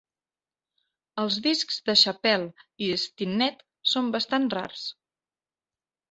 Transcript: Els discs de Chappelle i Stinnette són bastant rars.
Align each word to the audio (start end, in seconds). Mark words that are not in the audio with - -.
Els 1.23 1.35
discs 1.47 1.75
de 1.89 1.93
Chappelle 2.03 2.65
i 2.85 2.87
Stinnette 3.01 3.91
són 3.91 4.09
bastant 4.17 4.49
rars. 4.55 4.87